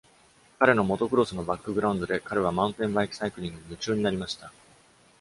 [0.57, 4.51] 彼のモトクロスのバックグラウンドで、彼はマウンテンバイクサイクリングに夢中になりました。